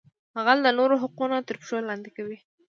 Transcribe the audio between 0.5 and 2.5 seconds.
د نورو حقونه تر پښو لاندې کوي